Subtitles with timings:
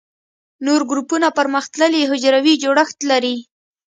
[0.65, 3.35] نور ګروپونه پرمختللي حجروي جوړښت لري.